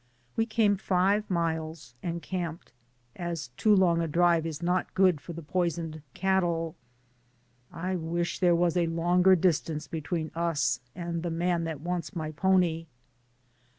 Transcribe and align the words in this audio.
We 0.35 0.47
came 0.47 0.77
five 0.77 1.29
miles 1.29 1.93
and 2.01 2.23
camped, 2.23 2.71
as 3.15 3.49
too 3.49 3.75
long 3.75 4.01
a 4.01 4.07
drive 4.07 4.47
is 4.47 4.63
not 4.63 4.91
good 4.95 5.21
for 5.21 5.33
the 5.33 5.43
pois 5.43 5.77
oned 5.77 6.01
cattle. 6.15 6.75
I 7.71 7.95
wish 7.95 8.39
there 8.39 8.55
was 8.55 8.75
a 8.75 8.87
longer 8.87 9.35
dis 9.35 9.59
tance 9.61 9.85
between 9.87 10.31
us 10.33 10.79
and 10.95 11.21
the 11.21 11.29
man 11.29 11.65
that 11.65 11.81
wants 11.81 12.15
my 12.15 12.31
pony. 12.31 12.87